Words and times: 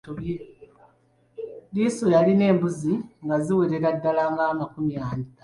Liiso 1.73 2.05
yalina 2.13 2.43
embuzi 2.51 2.93
nga 3.23 3.35
ziwerera 3.45 3.89
ddala 3.95 4.23
nga 4.31 4.45
makumi 4.59 4.93
ataano. 4.97 5.25